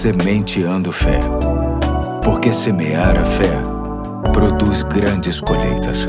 [0.00, 1.20] Sementeando Fé.
[2.24, 3.52] Porque semear a fé
[4.32, 6.06] produz grandes colheitas.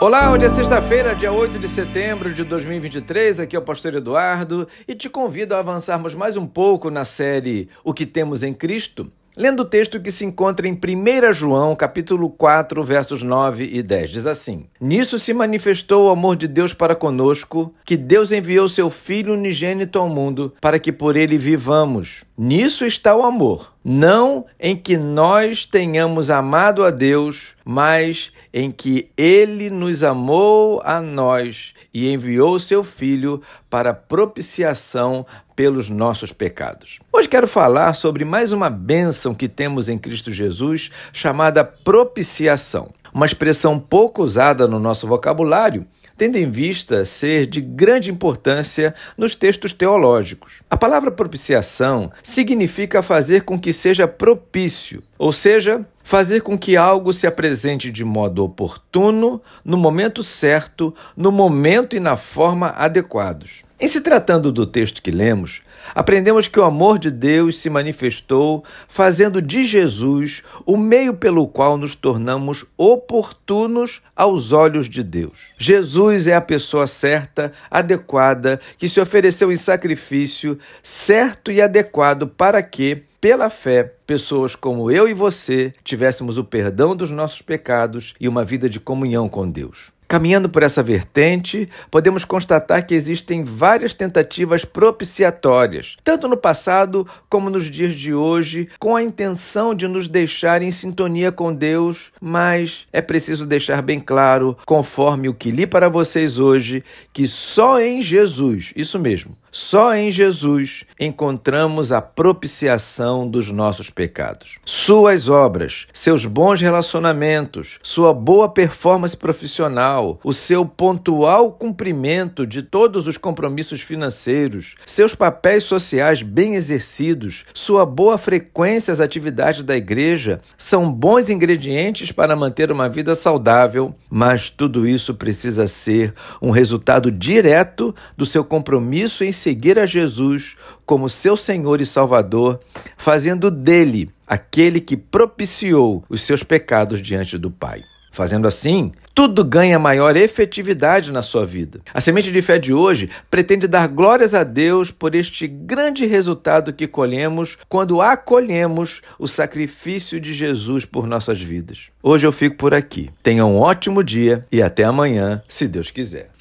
[0.00, 3.40] Olá, hoje é sexta-feira, dia 8 de setembro de 2023.
[3.40, 7.68] Aqui é o Pastor Eduardo e te convido a avançarmos mais um pouco na série
[7.84, 12.28] O que temos em Cristo Lendo o texto que se encontra em 1 João, capítulo
[12.28, 16.94] 4, versos 9 e 10, diz assim: Nisso se manifestou o amor de Deus para
[16.94, 22.24] conosco, que Deus enviou seu Filho unigênito ao mundo, para que por ele vivamos.
[22.44, 29.08] Nisso está o amor, não em que nós tenhamos amado a Deus, mas em que
[29.16, 35.24] ele nos amou a nós e enviou seu Filho para propiciação
[35.54, 36.98] pelos nossos pecados.
[37.12, 42.90] Hoje quero falar sobre mais uma bênção que temos em Cristo Jesus, chamada propiciação.
[43.14, 45.86] Uma expressão pouco usada no nosso vocabulário,
[46.22, 50.60] tendo em vista ser de grande importância nos textos teológicos.
[50.70, 57.12] A palavra propiciação significa fazer com que seja propício, ou seja, fazer com que algo
[57.12, 63.62] se apresente de modo oportuno, no momento certo, no momento e na forma adequados.
[63.82, 65.60] Em se tratando do texto que lemos,
[65.92, 71.76] aprendemos que o amor de Deus se manifestou fazendo de Jesus o meio pelo qual
[71.76, 75.50] nos tornamos oportunos aos olhos de Deus.
[75.58, 82.62] Jesus é a pessoa certa, adequada, que se ofereceu em sacrifício certo e adequado para
[82.62, 88.26] que, pela fé, pessoas como eu e você tivéssemos o perdão dos nossos pecados e
[88.26, 89.92] uma vida de comunhão com Deus.
[90.08, 97.48] Caminhando por essa vertente, podemos constatar que existem várias tentativas propiciatórias, tanto no passado como
[97.48, 102.88] nos dias de hoje, com a intenção de nos deixar em sintonia com Deus, mas
[102.92, 106.82] é preciso deixar bem claro, conforme o que li para vocês hoje,
[107.12, 114.58] que só em Jesus, isso mesmo, só em Jesus encontramos a propiciação dos nossos pecados.
[114.64, 123.06] Suas obras, seus bons relacionamentos, sua boa performance profissional, o seu pontual cumprimento de todos
[123.06, 130.40] os compromissos financeiros, seus papéis sociais bem exercidos, sua boa frequência às atividades da igreja
[130.56, 137.10] são bons ingredientes para manter uma vida saudável, mas tudo isso precisa ser um resultado
[137.10, 142.60] direto do seu compromisso em seguir a Jesus como seu Senhor e Salvador,
[142.96, 147.82] fazendo dele aquele que propiciou os seus pecados diante do Pai.
[148.14, 151.80] Fazendo assim, tudo ganha maior efetividade na sua vida.
[151.94, 156.74] A semente de fé de hoje pretende dar glórias a Deus por este grande resultado
[156.74, 161.88] que colhemos quando acolhemos o sacrifício de Jesus por nossas vidas.
[162.02, 163.08] Hoje eu fico por aqui.
[163.22, 166.32] Tenha um ótimo dia e até amanhã, se Deus quiser.